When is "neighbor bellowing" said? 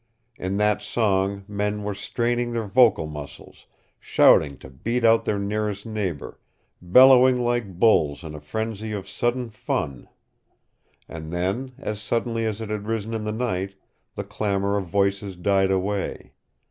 5.85-7.39